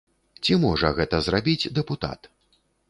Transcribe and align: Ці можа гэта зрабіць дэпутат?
Ці 0.43 0.57
можа 0.63 0.91
гэта 1.01 1.21
зрабіць 1.29 1.71
дэпутат? 1.81 2.33